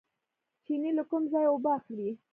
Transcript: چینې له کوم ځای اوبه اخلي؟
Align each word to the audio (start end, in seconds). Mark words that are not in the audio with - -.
چینې 0.63 0.91
له 0.97 1.03
کوم 1.09 1.23
ځای 1.33 1.45
اوبه 1.49 1.71
اخلي؟ 1.79 2.09